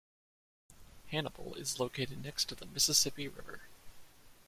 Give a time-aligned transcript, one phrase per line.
[1.11, 3.61] Hannibal is located next to the Mississippi River.